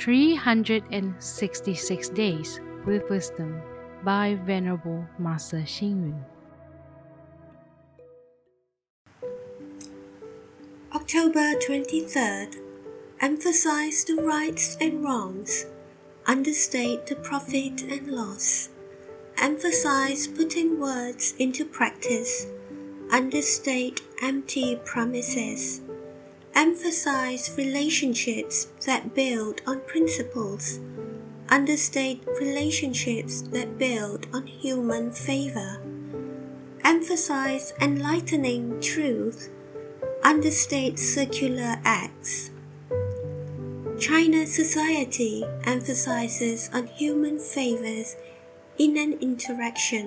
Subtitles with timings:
[0.00, 3.60] 366 Days with Wisdom
[4.02, 6.18] by Venerable Master Xing.
[10.94, 12.56] October 23rd.
[13.20, 15.66] Emphasize the rights and wrongs.
[16.26, 18.70] Understate the profit and loss.
[19.36, 22.46] Emphasize putting words into practice.
[23.12, 25.82] Understate empty promises.
[26.54, 30.80] Emphasize relationships that build on principles.
[31.48, 35.80] Understate relationships that build on human favor.
[36.84, 39.50] Emphasize enlightening truth.
[40.24, 42.50] Understate circular acts.
[43.98, 48.16] China society emphasizes on human favors
[48.76, 50.06] in an interaction.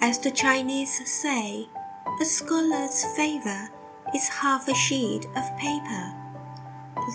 [0.00, 1.66] As the Chinese say,
[2.20, 3.68] a scholar's favor
[4.14, 6.14] is half a sheet of paper.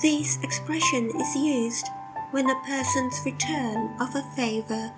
[0.02, 1.88] This expression is used
[2.32, 4.92] when a person's return of a favor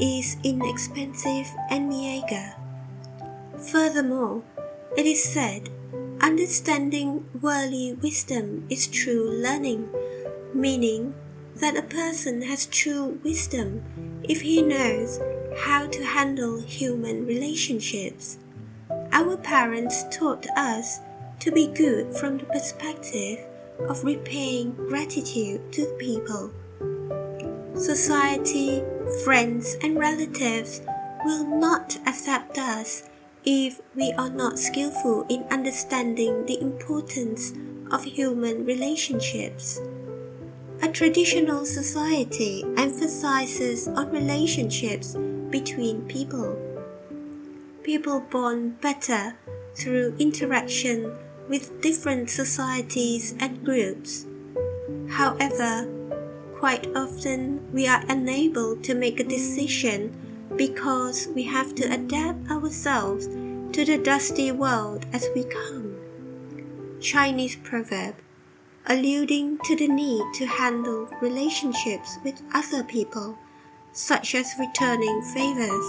[0.00, 2.54] is inexpensive and meager.
[3.70, 4.42] Furthermore,
[4.96, 5.70] it is said,
[6.20, 9.88] understanding worldly wisdom is true learning,
[10.52, 11.14] meaning
[11.56, 13.82] that a person has true wisdom
[14.28, 15.20] if he knows
[15.58, 18.38] how to handle human relationships.
[19.12, 21.00] Our parents taught us
[21.42, 23.36] to be good from the perspective
[23.88, 26.52] of repaying gratitude to people.
[27.74, 28.80] Society,
[29.24, 30.82] friends, and relatives
[31.24, 33.10] will not accept us
[33.44, 37.52] if we are not skillful in understanding the importance
[37.90, 39.80] of human relationships.
[40.80, 45.16] A traditional society emphasizes on relationships
[45.50, 46.56] between people.
[47.82, 49.34] People bond better
[49.74, 51.12] through interaction
[51.48, 54.26] with different societies and groups.
[55.08, 55.88] However,
[56.58, 60.14] quite often we are unable to make a decision
[60.56, 65.96] because we have to adapt ourselves to the dusty world as we come.
[67.00, 68.14] Chinese proverb
[68.86, 73.38] alluding to the need to handle relationships with other people,
[73.92, 75.86] such as returning favors.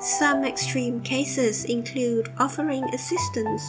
[0.00, 3.62] Some extreme cases include offering assistance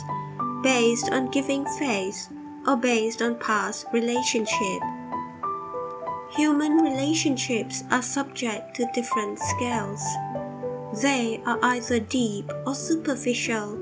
[0.61, 2.29] based on giving face
[2.67, 4.81] or based on past relationship.
[6.35, 10.03] Human relationships are subject to different scales.
[11.01, 13.79] They are either deep or superficial,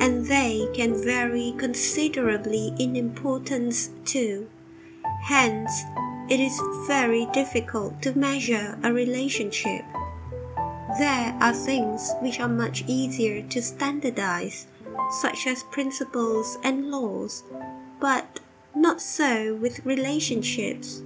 [0.00, 4.48] and they can vary considerably in importance too.
[5.22, 5.82] Hence,
[6.28, 9.84] it is very difficult to measure a relationship.
[10.98, 14.66] There are things which are much easier to standardize
[15.10, 17.42] such as principles and laws,
[18.00, 18.40] but
[18.74, 21.02] not so with relationships.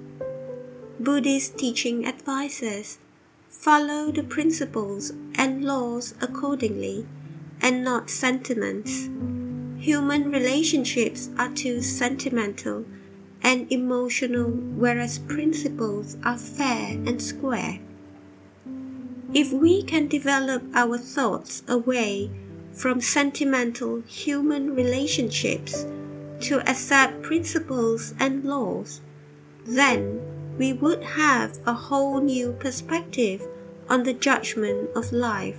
[1.00, 2.98] Buddhist teaching advises
[3.48, 7.06] follow the principles and laws accordingly,
[7.60, 9.08] and not sentiments.
[9.78, 12.84] Human relationships are too sentimental
[13.42, 17.80] and emotional, whereas principles are fair and square.
[19.34, 22.30] If we can develop our thoughts away
[22.74, 25.86] from sentimental human relationships
[26.40, 29.00] to accept principles and laws,
[29.64, 30.20] then
[30.58, 33.46] we would have a whole new perspective
[33.88, 35.58] on the judgment of life.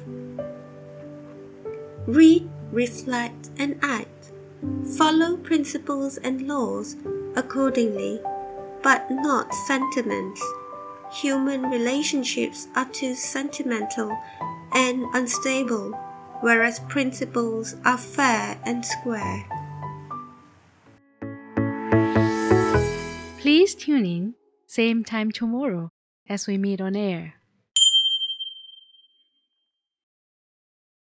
[2.06, 4.32] Read, reflect, and act.
[4.98, 6.96] Follow principles and laws
[7.36, 8.20] accordingly,
[8.84, 10.42] but not sentiments.
[11.14, 14.18] Human relationships are too sentimental
[14.74, 15.98] and unstable
[16.42, 19.46] whereas principles are fair and square.
[23.40, 24.36] Please tune in,
[24.66, 25.92] same time tomorrow
[26.28, 27.36] as we meet on air.